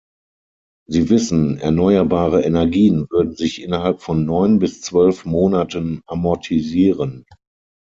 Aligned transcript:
Sie 0.87 1.11
wissen, 1.11 1.59
erneuerbare 1.59 2.41
Energien 2.41 3.05
würden 3.11 3.35
sich 3.35 3.61
innerhalb 3.61 4.01
von 4.01 4.25
neun 4.25 4.57
bis 4.57 4.81
zwölf 4.81 5.25
Monaten 5.25 6.01
amortisieren. 6.07 7.23